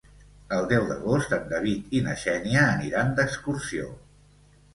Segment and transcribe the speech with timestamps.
[0.55, 3.93] El deu d'agost en David i na Xènia aniran d'excursió.